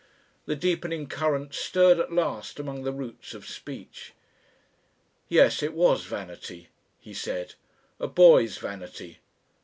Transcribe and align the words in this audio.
The 0.47 0.55
deepening 0.55 1.05
current 1.07 1.53
stirred 1.53 1.99
at 1.99 2.11
last 2.11 2.59
among 2.59 2.81
the 2.81 2.91
roots 2.91 3.35
of 3.35 3.47
speech. 3.47 4.13
"Yes, 5.29 5.61
it 5.61 5.73
was 5.75 6.05
vanity," 6.05 6.69
he 6.99 7.13
said. 7.13 7.53
"A 7.99 8.07
boy's 8.07 8.57
vanity. 8.57 9.19